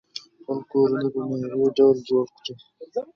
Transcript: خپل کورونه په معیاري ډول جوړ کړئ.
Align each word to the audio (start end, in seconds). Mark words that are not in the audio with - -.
خپل 0.39 0.57
کورونه 0.71 1.05
په 1.13 1.19
معیاري 1.29 1.67
ډول 1.77 1.95
جوړ 2.09 2.25
کړئ. 2.37 2.53